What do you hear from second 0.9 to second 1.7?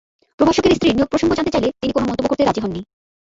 নিয়োগ প্রসঙ্গে জানতে চাইলে